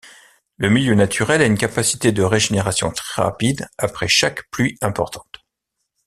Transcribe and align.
Le 0.57 0.71
milieu 0.71 0.95
naturel 0.95 1.43
a 1.43 1.45
une 1.45 1.59
capacité 1.59 2.11
de 2.11 2.23
régénération 2.23 2.89
très 2.91 3.21
rapide 3.21 3.67
après 3.77 4.07
chaque 4.07 4.49
pluie 4.49 4.75
importante. 4.81 5.45